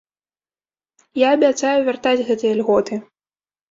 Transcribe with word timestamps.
Я 1.25 1.35
абяцаю 1.39 1.77
вяртаць 1.91 2.25
гэтыя 2.33 2.53
льготы. 2.61 2.93